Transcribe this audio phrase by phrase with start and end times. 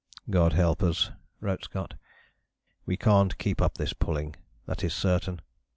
[0.31, 1.93] "God help us," wrote Scott,
[2.87, 4.35] "we can't keep up this pulling,
[4.65, 5.41] that is certain.